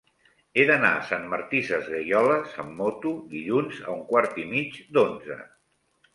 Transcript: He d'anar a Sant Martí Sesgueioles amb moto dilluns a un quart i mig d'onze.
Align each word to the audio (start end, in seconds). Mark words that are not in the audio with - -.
He 0.59 0.63
d'anar 0.69 0.89
a 1.01 1.03
Sant 1.09 1.27
Martí 1.33 1.61
Sesgueioles 1.67 2.57
amb 2.65 2.73
moto 2.81 3.13
dilluns 3.35 3.83
a 3.85 3.93
un 3.99 4.03
quart 4.11 4.43
i 4.47 4.49
mig 4.57 4.83
d'onze. 4.99 5.41